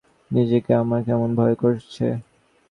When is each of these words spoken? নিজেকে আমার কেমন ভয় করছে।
নিজেকে 0.31 0.71
আমার 0.75 0.99
কেমন 1.07 1.29
ভয় 1.35 1.55
করছে। 1.61 2.05